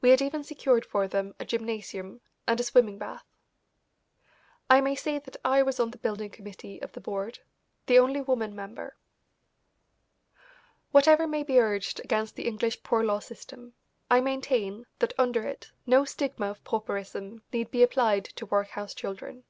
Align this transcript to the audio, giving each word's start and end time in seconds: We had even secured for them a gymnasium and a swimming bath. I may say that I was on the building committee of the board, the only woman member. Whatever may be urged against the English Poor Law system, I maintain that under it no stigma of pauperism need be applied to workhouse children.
We 0.00 0.10
had 0.10 0.20
even 0.20 0.42
secured 0.42 0.84
for 0.84 1.06
them 1.06 1.32
a 1.38 1.44
gymnasium 1.44 2.22
and 2.44 2.58
a 2.58 2.64
swimming 2.64 2.98
bath. 2.98 3.24
I 4.68 4.80
may 4.80 4.96
say 4.96 5.20
that 5.20 5.36
I 5.44 5.62
was 5.62 5.78
on 5.78 5.92
the 5.92 5.98
building 5.98 6.30
committee 6.30 6.82
of 6.82 6.90
the 6.90 7.00
board, 7.00 7.38
the 7.86 8.00
only 8.00 8.20
woman 8.20 8.56
member. 8.56 8.96
Whatever 10.90 11.28
may 11.28 11.44
be 11.44 11.60
urged 11.60 12.00
against 12.00 12.34
the 12.34 12.48
English 12.48 12.82
Poor 12.82 13.04
Law 13.04 13.20
system, 13.20 13.74
I 14.10 14.20
maintain 14.20 14.86
that 14.98 15.12
under 15.16 15.46
it 15.46 15.70
no 15.86 16.04
stigma 16.04 16.46
of 16.50 16.64
pauperism 16.64 17.42
need 17.52 17.70
be 17.70 17.84
applied 17.84 18.24
to 18.24 18.46
workhouse 18.46 18.92
children. 18.92 19.44